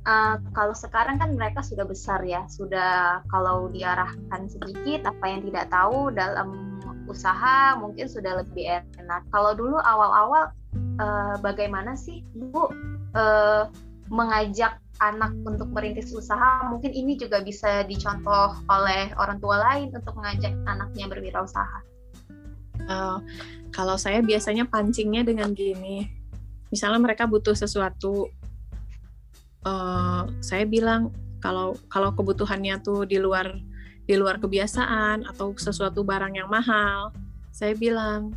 [0.04, 2.44] Uh, kalau sekarang kan mereka sudah besar ya.
[2.52, 9.24] Sudah kalau diarahkan sedikit apa yang tidak tahu dalam usaha mungkin sudah lebih enak.
[9.32, 10.52] Kalau dulu awal-awal
[11.00, 12.68] uh, bagaimana sih bu
[13.16, 13.72] uh,
[14.12, 16.68] mengajak anak untuk merintis usaha?
[16.68, 21.93] Mungkin ini juga bisa dicontoh oleh orang tua lain untuk mengajak anaknya berwirausaha.
[22.88, 23.20] Uh,
[23.74, 26.06] kalau saya biasanya pancingnya dengan gini,
[26.70, 28.30] misalnya mereka butuh sesuatu,
[29.66, 31.10] uh, saya bilang
[31.42, 33.60] kalau kalau kebutuhannya tuh di luar
[34.04, 37.12] di luar kebiasaan atau sesuatu barang yang mahal,
[37.50, 38.36] saya bilang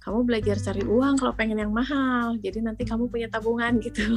[0.00, 4.16] kamu belajar cari uang kalau pengen yang mahal, jadi nanti kamu punya tabungan gitu.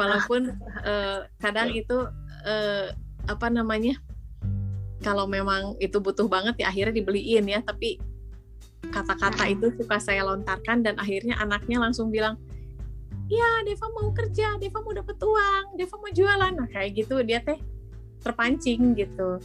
[0.00, 2.08] walaupun uh, kadang itu
[2.48, 2.86] uh,
[3.28, 4.00] apa namanya
[5.00, 7.60] kalau memang itu butuh banget ya akhirnya dibeliin ya.
[7.64, 8.00] Tapi
[8.90, 12.40] kata-kata itu suka saya lontarkan dan akhirnya anaknya langsung bilang
[13.30, 16.52] ya Deva mau kerja Deva mau dapat uang Deva mau jualan.
[16.52, 17.58] Nah kayak gitu dia teh
[18.20, 19.40] terpancing gitu.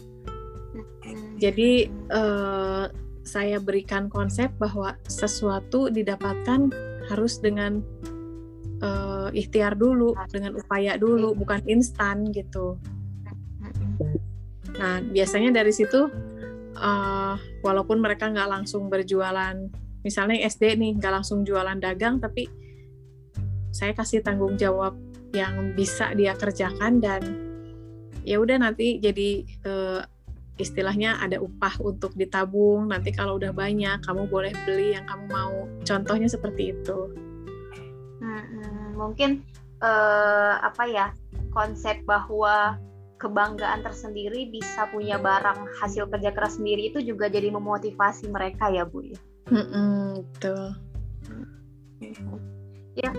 [1.37, 2.89] Jadi uh,
[3.25, 6.69] saya berikan konsep bahwa sesuatu didapatkan
[7.09, 7.81] harus dengan
[8.81, 12.77] uh, ikhtiar dulu dengan upaya dulu bukan instan gitu
[14.75, 16.11] nah biasanya dari situ
[16.75, 19.55] uh, walaupun mereka nggak langsung berjualan
[20.03, 22.47] misalnya SD nih nggak langsung jualan dagang tapi
[23.75, 24.95] saya kasih tanggung jawab
[25.35, 27.21] yang bisa dia kerjakan dan
[28.23, 30.01] ya udah nanti jadi uh,
[30.55, 32.87] istilahnya ada upah untuk ditabung.
[32.87, 35.55] Nanti kalau udah banyak kamu boleh beli yang kamu mau.
[35.83, 36.97] Contohnya seperti itu.
[38.23, 39.43] Hmm, mungkin
[39.83, 41.07] uh, apa ya
[41.51, 42.79] konsep bahwa
[43.15, 48.83] kebanggaan tersendiri bisa punya barang hasil kerja keras sendiri itu juga jadi memotivasi mereka ya
[48.83, 49.19] bu ya?
[49.51, 50.63] Mm betul.
[52.95, 53.11] Ya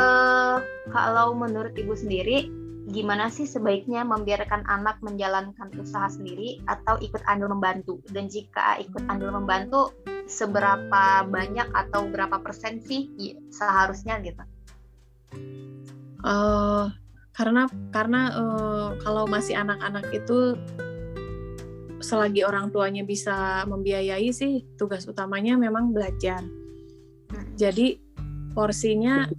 [0.00, 0.56] uh,
[0.92, 2.48] kalau menurut ibu sendiri
[2.88, 8.00] gimana sih sebaiknya membiarkan anak menjalankan usaha sendiri atau ikut andil membantu?
[8.08, 9.92] Dan jika ikut andil membantu
[10.24, 14.44] seberapa banyak atau berapa persen sih ya, seharusnya gitu?
[16.24, 16.88] Uh,
[17.38, 20.58] karena karena uh, kalau masih anak-anak itu
[22.02, 26.42] selagi orang tuanya bisa membiayai sih tugas utamanya memang belajar
[27.30, 27.54] hmm.
[27.54, 28.02] jadi
[28.58, 29.30] porsinya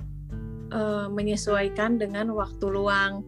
[0.74, 3.26] uh, menyesuaikan dengan waktu luang.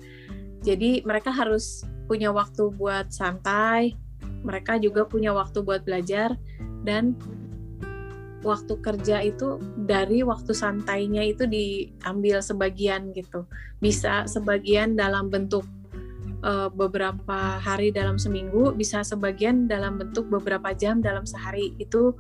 [0.62, 3.98] Jadi mereka harus punya waktu buat santai,
[4.46, 6.38] mereka juga punya waktu buat belajar
[6.86, 7.18] dan
[8.42, 13.46] waktu kerja itu dari waktu santainya itu diambil sebagian gitu.
[13.78, 15.66] Bisa sebagian dalam bentuk
[16.42, 21.78] uh, beberapa hari dalam seminggu, bisa sebagian dalam bentuk beberapa jam dalam sehari.
[21.78, 22.18] Itu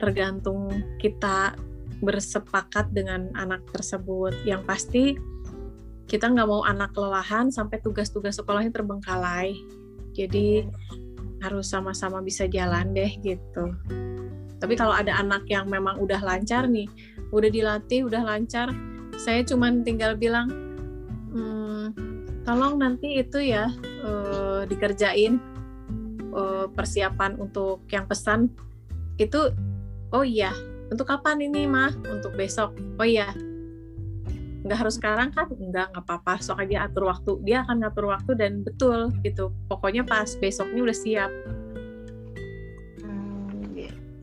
[0.00, 1.56] tergantung kita
[2.00, 4.32] bersepakat dengan anak tersebut.
[4.48, 5.04] Yang pasti
[6.08, 9.52] kita nggak mau anak kelelahan sampai tugas-tugas sekolahnya terbengkalai.
[10.16, 10.64] Jadi
[11.44, 13.64] harus sama-sama bisa jalan deh gitu.
[14.58, 16.90] Tapi kalau ada anak yang memang udah lancar nih,
[17.30, 18.74] udah dilatih, udah lancar,
[19.14, 20.50] saya cuman tinggal bilang,
[21.30, 21.94] hmm,
[22.42, 23.70] tolong nanti itu ya
[24.02, 25.38] uh, dikerjain
[26.34, 28.50] uh, persiapan untuk yang pesan.
[29.18, 29.54] Itu.
[30.08, 30.56] Oh iya,
[30.88, 32.72] untuk kapan ini mah untuk besok.
[32.96, 33.28] Oh iya.
[34.64, 35.52] Nggak harus sekarang kan?
[35.52, 37.36] Nggak nggak apa-apa sok aja atur waktu.
[37.44, 39.52] Dia akan ngatur waktu dan betul gitu.
[39.68, 41.30] Pokoknya pas besoknya udah siap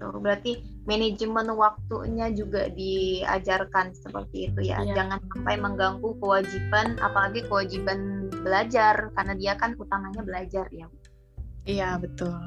[0.06, 0.22] gitu.
[0.22, 0.52] Berarti
[0.86, 4.82] manajemen waktunya juga diajarkan seperti itu ya.
[4.86, 10.86] ya jangan sampai mengganggu kewajiban apalagi kewajiban belajar karena dia kan utamanya belajar ya.
[11.66, 12.38] Iya betul.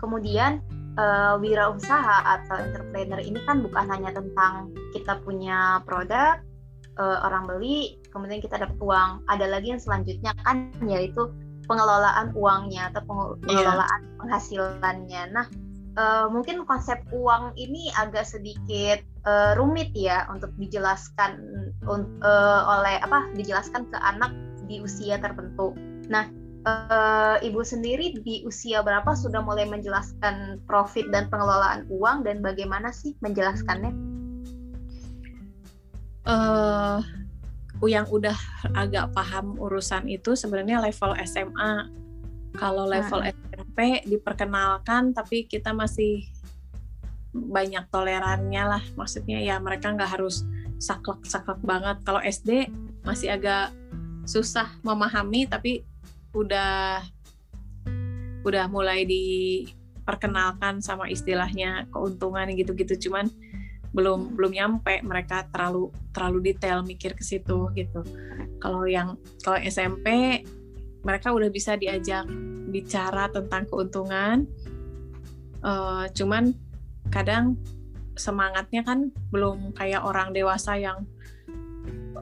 [0.00, 0.64] Kemudian
[0.96, 6.40] uh, wirausaha atau entrepreneur ini kan bukan hanya tentang kita punya produk
[6.96, 9.20] uh, orang beli kemudian kita dapat uang.
[9.28, 11.28] Ada lagi yang selanjutnya kan yaitu
[11.64, 13.00] pengelolaan uangnya atau
[13.44, 14.16] pengelolaan yeah.
[14.20, 15.22] penghasilannya.
[15.32, 15.46] Nah
[15.96, 21.38] uh, mungkin konsep uang ini agak sedikit uh, rumit ya untuk dijelaskan
[21.86, 24.30] uh, oleh apa dijelaskan ke anak
[24.64, 25.76] di usia tertentu
[26.08, 26.28] nah
[26.64, 32.90] uh, ibu sendiri di usia berapa sudah mulai menjelaskan profit dan pengelolaan uang dan bagaimana
[32.90, 33.92] sih menjelaskannya?
[36.24, 37.04] Uh,
[37.84, 38.36] yang udah
[38.72, 41.92] agak paham urusan itu sebenarnya level SMA.
[42.56, 43.28] Kalau level hmm.
[43.74, 46.22] SMP diperkenalkan, tapi kita masih
[47.34, 48.84] banyak tolerannya lah.
[48.94, 50.46] Maksudnya ya mereka nggak harus
[50.78, 51.98] saklek-saklek banget.
[52.06, 52.70] Kalau SD
[53.02, 53.74] masih agak
[54.30, 55.82] susah memahami, tapi
[56.38, 57.02] udah
[58.46, 63.26] udah mulai diperkenalkan sama istilahnya keuntungan gitu-gitu cuman
[63.90, 68.04] belum belum nyampe mereka terlalu terlalu detail mikir ke situ gitu
[68.60, 70.42] kalau yang kalau SMP
[71.04, 72.26] mereka udah bisa diajak
[72.72, 74.48] bicara tentang keuntungan
[75.62, 76.56] uh, cuman
[77.12, 77.54] kadang
[78.14, 81.06] semangatnya kan belum kayak orang dewasa yang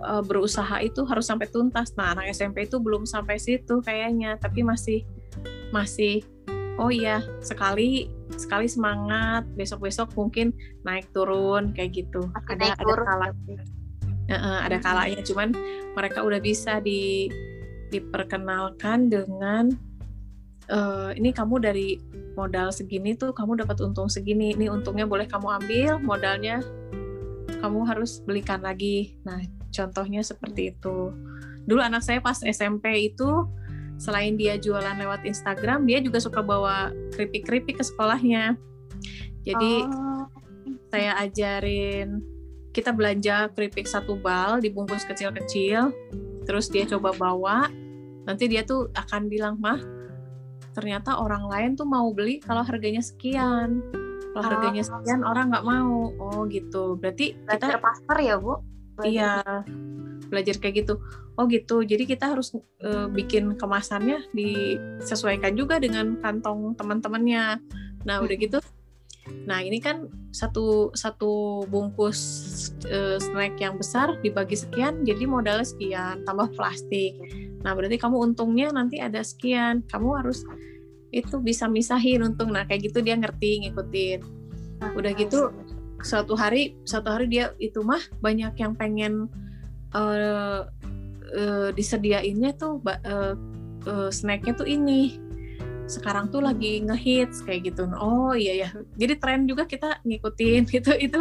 [0.02, 1.94] uh, berusaha itu harus sampai tuntas.
[1.94, 5.04] Nah, anak SMP itu belum sampai situ kayaknya, tapi masih
[5.70, 6.24] masih
[6.80, 12.28] oh iya, sekali sekali semangat, besok-besok mungkin naik turun kayak gitu.
[12.32, 13.06] Ada naik ada turun.
[13.06, 14.84] kala uh, ada hmm.
[14.84, 15.48] kalanya, cuman
[15.92, 17.28] mereka udah bisa di
[17.92, 19.68] diperkenalkan dengan
[20.72, 22.00] uh, ini kamu dari
[22.32, 24.56] modal segini tuh kamu dapat untung segini.
[24.56, 26.64] Ini untungnya boleh kamu ambil, modalnya
[27.60, 29.20] kamu harus belikan lagi.
[29.28, 29.38] Nah,
[29.72, 31.10] Contohnya seperti itu.
[31.64, 33.48] Dulu anak saya pas SMP itu
[33.96, 38.60] selain dia jualan lewat Instagram, dia juga suka bawa keripik-keripik ke sekolahnya.
[39.42, 40.28] Jadi oh.
[40.92, 42.20] saya ajarin
[42.76, 45.90] kita belanja keripik satu bal dibungkus kecil-kecil,
[46.44, 47.70] terus dia coba bawa.
[48.22, 49.78] Nanti dia tuh akan bilang, "Mah,
[50.76, 53.82] ternyata orang lain tuh mau beli kalau harganya sekian.
[54.32, 54.88] Kalau harganya oh.
[54.88, 56.96] sekian orang nggak mau." Oh, gitu.
[56.96, 58.62] Berarti kita pasar ya, Bu?
[59.00, 59.40] iya
[60.28, 60.94] belajar kayak gitu
[61.36, 67.60] oh gitu jadi kita harus uh, bikin kemasannya disesuaikan juga dengan kantong teman-temannya
[68.08, 68.58] nah udah gitu
[69.46, 72.18] nah ini kan satu satu bungkus
[72.88, 77.14] uh, snack yang besar dibagi sekian jadi modalnya sekian tambah plastik.
[77.62, 79.86] Nah berarti kamu untungnya nanti ada sekian.
[79.86, 80.42] Kamu harus
[81.14, 82.50] itu bisa misahin untung.
[82.50, 84.20] Nah kayak gitu dia ngerti ngikutin.
[84.98, 85.54] Udah gitu
[86.02, 89.30] suatu hari suatu hari dia itu mah banyak yang pengen
[89.94, 90.66] uh,
[91.38, 93.38] uh, disediainnya tuh uh,
[93.86, 95.21] uh, snacknya tuh ini
[95.92, 97.84] sekarang tuh lagi ngehits kayak gitu.
[98.00, 100.64] Oh iya ya jadi tren juga kita ngikutin.
[100.80, 101.20] Itu itu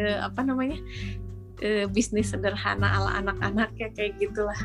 [0.00, 0.80] uh, apa namanya?
[1.58, 4.56] Uh, bisnis sederhana ala anak-anak ya kayak gitulah.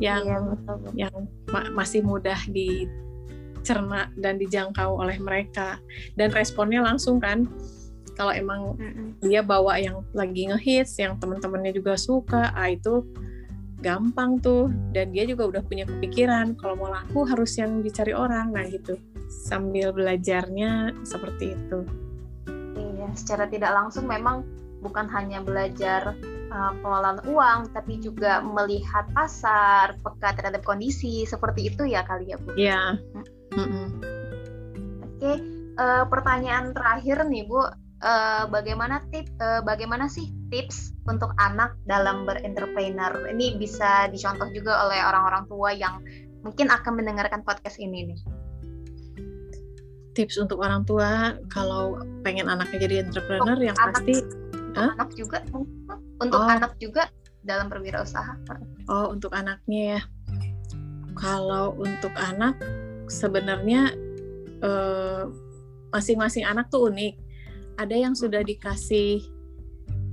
[0.00, 0.92] Yang iya, betul, betul.
[0.96, 1.14] yang
[1.50, 5.76] ma masih mudah dicerna dan dijangkau oleh mereka.
[6.16, 7.44] Dan responnya langsung kan
[8.16, 9.08] kalau emang mm -mm.
[9.28, 13.04] dia bawa yang lagi ngehits yang teman-temannya juga suka ah itu
[13.80, 18.52] gampang tuh dan dia juga udah punya kepikiran kalau mau laku harus yang dicari orang
[18.52, 18.96] nah gitu
[19.28, 21.84] sambil belajarnya seperti itu
[22.76, 24.46] iya secara tidak langsung memang
[24.80, 26.14] bukan hanya belajar
[26.52, 32.36] uh, pengelolaan uang, tapi juga melihat pasar, peka terhadap kondisi, seperti itu ya kali ya
[32.38, 32.50] Bu?
[32.54, 33.00] Iya.
[33.02, 33.56] Yeah.
[33.56, 33.86] Mm -hmm.
[35.16, 35.36] Oke, okay.
[35.80, 37.60] uh, pertanyaan terakhir nih Bu,
[38.02, 43.30] uh, bagaimana tip, uh, bagaimana sih tips untuk anak dalam berentrepreneur?
[43.32, 46.02] Ini bisa dicontoh juga oleh orang-orang tua yang
[46.44, 48.20] mungkin akan mendengarkan podcast ini nih.
[50.16, 54.14] Tips untuk orang tua kalau pengen anaknya jadi entrepreneur oh, yang anak, pasti
[54.76, 55.44] anak juga.
[56.16, 56.48] Untuk oh.
[56.48, 57.12] anak juga
[57.44, 58.32] dalam berwirausaha.
[58.88, 60.02] Oh untuk anaknya ya.
[61.16, 62.56] Kalau untuk anak
[63.12, 63.92] sebenarnya
[64.64, 65.22] eh,
[65.92, 67.25] masing-masing anak tuh unik
[67.76, 69.20] ada yang sudah dikasih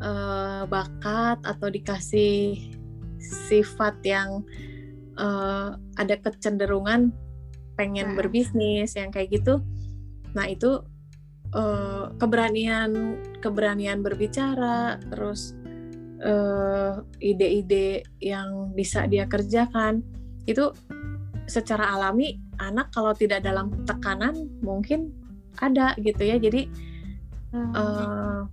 [0.04, 2.60] uh, bakat atau dikasih
[3.20, 4.44] sifat yang
[5.16, 7.16] uh, ada kecenderungan
[7.80, 8.18] pengen hmm.
[8.20, 9.64] berbisnis yang kayak gitu.
[10.38, 10.84] Nah itu
[11.56, 15.58] uh, keberanian keberanian berbicara terus
[16.22, 20.04] uh, ide-ide yang bisa dia kerjakan.
[20.44, 20.76] Itu
[21.48, 25.12] secara alami anak kalau tidak dalam tekanan mungkin
[25.60, 26.38] ada gitu ya.
[26.38, 26.70] Jadi
[27.54, 28.50] uh,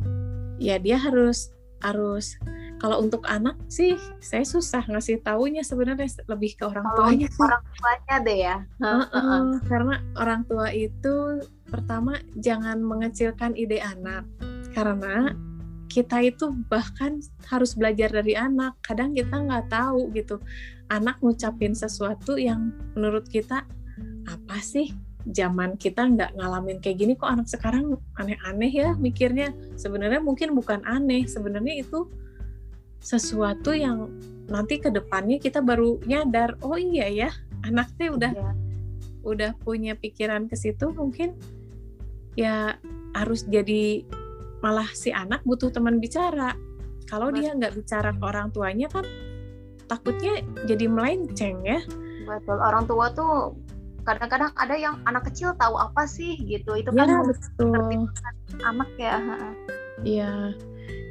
[0.61, 2.37] ya dia harus harus
[2.81, 7.41] kalau untuk anak sih saya susah ngasih taunya sebenarnya lebih ke orang tuanya sih.
[7.41, 14.29] orang tuanya deh ya uh, uh, karena orang tua itu pertama jangan mengecilkan ide anak
[14.77, 15.33] karena
[15.91, 17.19] kita itu bahkan
[17.51, 18.79] harus belajar dari anak.
[18.79, 20.39] Kadang kita nggak tahu gitu.
[20.87, 23.67] Anak ngucapin sesuatu yang menurut kita
[24.31, 24.95] apa sih?
[25.31, 29.55] Zaman kita nggak ngalamin kayak gini kok anak sekarang aneh-aneh ya mikirnya.
[29.79, 32.11] Sebenarnya mungkin bukan aneh, sebenarnya itu
[33.01, 34.11] sesuatu yang
[34.51, 37.31] nanti ke depannya kita baru nyadar, oh iya ya,
[37.65, 38.53] anaknya udah ya.
[39.21, 41.37] udah punya pikiran ke situ mungkin
[42.39, 42.77] ya
[43.13, 44.05] harus jadi
[44.65, 46.57] malah si anak butuh teman bicara
[47.09, 49.05] kalau dia nggak bicara ke orang tuanya kan
[49.91, 51.81] takutnya jadi melenceng ya
[52.25, 53.57] betul orang tua tuh
[54.11, 57.75] kadang-kadang ada yang anak kecil tahu apa sih gitu itu kan ya, betul.
[58.67, 59.17] anak ya
[60.03, 60.33] iya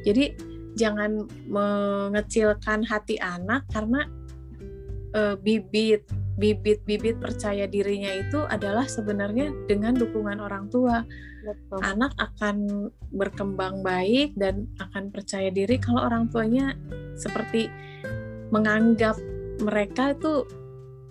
[0.03, 0.35] jadi
[0.75, 4.03] jangan mengecilkan hati anak karena
[5.15, 6.03] uh, bibit
[6.39, 11.03] bibit-bibit percaya dirinya itu adalah sebenarnya dengan dukungan orang tua.
[11.43, 11.83] Betul.
[11.83, 16.79] Anak akan berkembang baik dan akan percaya diri kalau orang tuanya
[17.19, 17.67] seperti
[18.55, 19.19] menganggap
[19.59, 20.47] mereka itu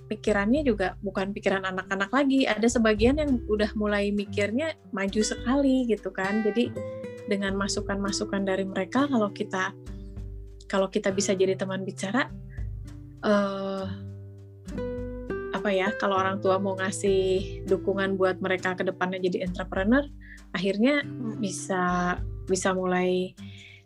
[0.09, 2.49] pikirannya juga bukan pikiran anak-anak lagi.
[2.49, 6.43] Ada sebagian yang udah mulai mikirnya maju sekali gitu kan.
[6.43, 6.73] Jadi
[7.29, 9.77] dengan masukan-masukan dari mereka kalau kita
[10.69, 12.33] kalau kita bisa jadi teman bicara
[13.25, 13.85] uh,
[15.53, 20.05] apa ya kalau orang tua mau ngasih dukungan buat mereka ke depannya jadi entrepreneur
[20.57, 21.05] akhirnya
[21.41, 22.17] bisa
[22.49, 23.37] bisa mulai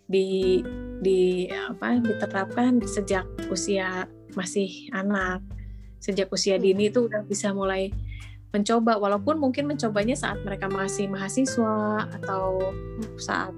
[0.07, 0.61] di
[1.03, 4.07] di apa diterapkan sejak usia
[4.39, 5.43] masih anak
[6.03, 7.95] sejak usia dini itu udah bisa mulai
[8.53, 12.61] mencoba walaupun mungkin mencobanya saat mereka masih mahasiswa atau
[13.17, 13.55] saat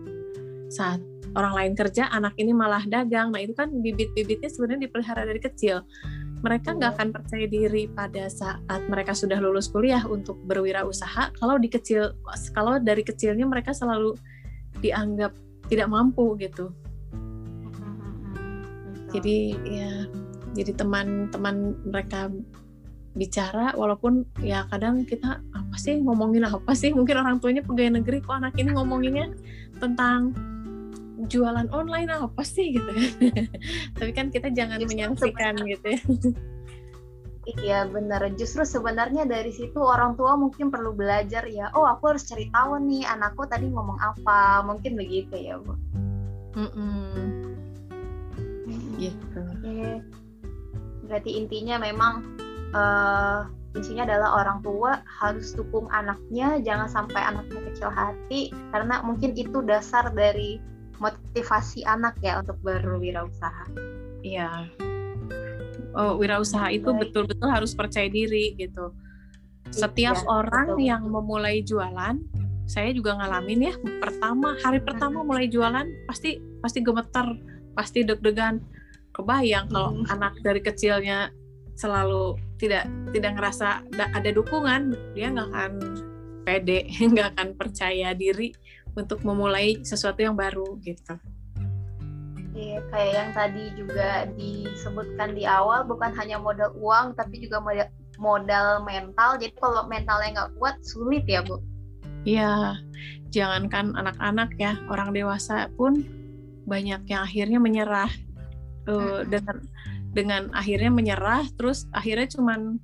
[0.71, 1.01] saat
[1.35, 3.35] orang lain kerja anak ini malah dagang.
[3.35, 5.83] Nah itu kan bibit-bibitnya sebenarnya dipelihara dari kecil.
[6.45, 11.35] Mereka nggak akan percaya diri pada saat mereka sudah lulus kuliah untuk berwirausaha.
[11.35, 12.15] Kalau di kecil
[12.55, 14.15] kalau dari kecilnya mereka selalu
[14.79, 15.35] dianggap
[15.67, 16.71] tidak mampu gitu.
[19.11, 20.11] Jadi ya
[20.55, 22.31] jadi teman-teman mereka
[23.15, 28.19] bicara walaupun ya kadang kita apa sih ngomongin apa sih mungkin orang tuanya pegawai negeri
[28.19, 29.31] kok anak ini ngomonginnya
[29.79, 30.35] tentang
[31.31, 32.91] jualan online apa sih gitu
[33.97, 36.03] tapi kan kita jangan Justru menyaksikan gitu ya
[37.45, 38.25] Iya benar.
[38.41, 41.69] Justru sebenarnya dari situ orang tua mungkin perlu belajar ya.
[41.77, 44.65] Oh aku harus cari tahu nih anakku tadi ngomong apa.
[44.65, 45.77] Mungkin begitu ya bu.
[46.57, 47.13] Mm -mm.
[48.97, 49.41] Gitu.
[49.61, 50.24] Oke.
[51.05, 52.39] Berarti intinya memang
[52.73, 59.35] uh, kuncinya adalah orang tua harus dukung anaknya jangan sampai anaknya kecil hati karena mungkin
[59.35, 60.63] itu dasar dari
[61.03, 63.67] motivasi anak ya untuk berwirausaha.
[64.23, 64.71] Iya.
[65.95, 68.95] Oh, wirausaha itu betul-betul harus percaya diri gitu.
[69.75, 70.87] Setiap iya, orang betul.
[70.87, 72.19] yang memulai jualan
[72.65, 77.37] saya juga ngalamin ya pertama hari pertama mulai jualan pasti pasti gemeter
[77.77, 78.61] pasti deg-degan
[79.15, 80.11] kebayang kalau hmm.
[80.11, 81.31] anak dari kecilnya
[81.79, 85.73] selalu tidak tidak ngerasa ada dukungan dia nggak akan
[86.43, 88.51] pede nggak akan percaya diri
[88.95, 91.19] untuk memulai sesuatu yang baru gitu
[92.55, 97.91] Iya, kayak yang tadi juga disebutkan di awal bukan hanya modal uang tapi juga modal
[98.15, 99.43] modal mental.
[99.43, 101.59] Jadi kalau mentalnya nggak kuat sulit ya bu.
[102.23, 102.79] Iya,
[103.35, 106.07] jangankan anak-anak ya, orang dewasa pun
[106.65, 108.09] banyak yang akhirnya menyerah
[108.89, 109.57] uh, dengan
[110.15, 112.79] dengan akhirnya menyerah, terus akhirnya cuman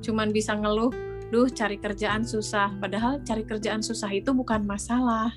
[0.00, 0.90] cuman bisa ngeluh,
[1.28, 2.72] duh cari kerjaan susah.
[2.78, 5.34] Padahal cari kerjaan susah itu bukan masalah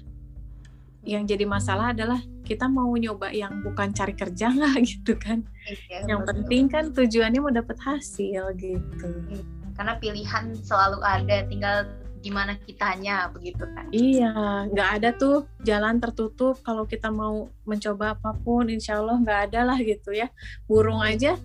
[1.04, 6.08] yang jadi masalah adalah kita mau nyoba yang bukan cari kerja nggak gitu kan iya,
[6.08, 6.32] yang betul.
[6.44, 9.44] penting kan tujuannya mau dapat hasil gitu iya,
[9.76, 11.88] karena pilihan selalu ada tinggal
[12.24, 18.32] gimana kitanya begitu kan iya nggak ada tuh jalan tertutup kalau kita mau mencoba apa
[18.40, 20.32] pun insya Allah nggak ada lah gitu ya
[20.64, 21.36] burung aja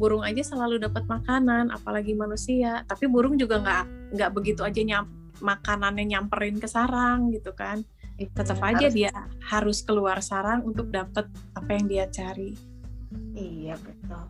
[0.00, 3.84] burung aja selalu dapat makanan apalagi manusia tapi burung juga nggak
[4.16, 5.06] nggak begitu aja nyam
[5.44, 8.94] makanannya nyamperin ke sarang gitu kan tetap iya, aja harus.
[8.94, 9.12] dia
[9.42, 11.26] harus keluar sarang untuk dapat
[11.58, 12.54] apa yang dia cari.
[13.34, 14.24] Iya betul.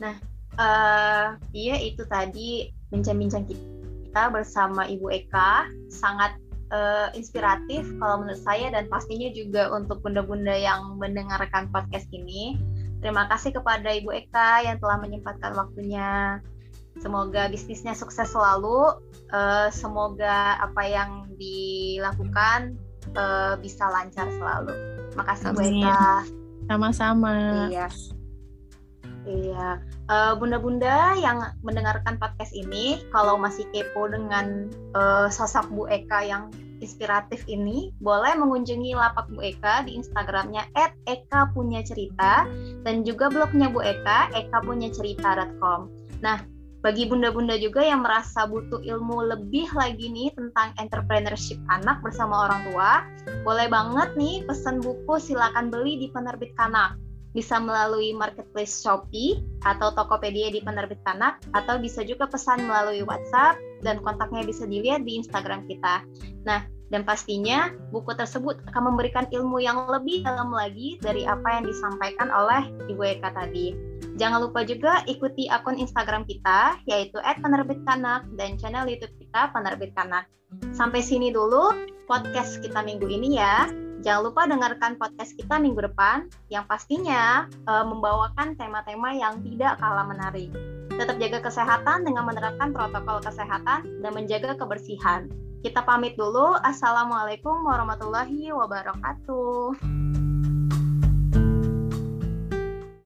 [0.00, 0.16] Nah,
[0.56, 3.81] uh, iya itu tadi bincang-bincang kita
[4.12, 6.36] bersama Ibu Eka sangat
[6.72, 12.60] uh, inspiratif kalau menurut saya dan pastinya juga untuk bunda-bunda yang mendengarkan podcast ini.
[13.02, 16.38] Terima kasih kepada Ibu Eka yang telah menyempatkan waktunya.
[17.00, 19.00] Semoga bisnisnya sukses selalu.
[19.32, 21.10] Uh, semoga apa yang
[21.40, 22.76] dilakukan
[23.16, 24.76] uh, bisa lancar selalu.
[25.16, 26.28] Makasih Bu Eka.
[26.68, 27.66] Sama-sama.
[27.72, 27.88] Iya.
[29.22, 29.78] Iya,
[30.10, 34.66] uh, bunda-bunda yang mendengarkan podcast ini, kalau masih kepo dengan
[34.98, 36.50] uh, sosok Bu Eka yang
[36.82, 40.66] inspiratif ini, boleh mengunjungi lapak Bu Eka di Instagramnya
[41.06, 42.50] @eka_punya_cerita
[42.82, 45.86] dan juga blognya Bu Eka, ekapunyacerita.com.
[46.18, 46.42] Nah,
[46.82, 52.74] bagi bunda-bunda juga yang merasa butuh ilmu lebih lagi nih tentang entrepreneurship anak bersama orang
[52.74, 53.06] tua,
[53.46, 56.98] boleh banget nih pesan buku silakan beli di penerbit Kanak.
[57.32, 63.56] Bisa melalui marketplace Shopee atau Tokopedia di penerbit Kanak atau bisa juga pesan melalui WhatsApp
[63.80, 66.04] dan kontaknya bisa dilihat di Instagram kita.
[66.44, 71.64] Nah, dan pastinya buku tersebut akan memberikan ilmu yang lebih dalam lagi dari apa yang
[71.64, 73.72] disampaikan oleh Ibu Eka tadi.
[74.20, 80.28] Jangan lupa juga ikuti akun Instagram kita yaitu @penerbitkanak dan channel YouTube kita Penerbit Kanak.
[80.76, 81.72] Sampai sini dulu
[82.04, 83.72] podcast kita minggu ini ya.
[84.02, 90.02] Jangan lupa dengarkan podcast kita minggu depan yang pastinya uh, membawakan tema-tema yang tidak kalah
[90.02, 90.50] menarik.
[90.90, 95.30] Tetap jaga kesehatan dengan menerapkan protokol kesehatan dan menjaga kebersihan.
[95.62, 96.58] Kita pamit dulu.
[96.66, 100.21] Assalamualaikum warahmatullahi wabarakatuh.